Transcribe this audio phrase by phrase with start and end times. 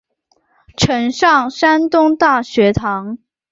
[0.75, 3.19] 曾上山东大学堂。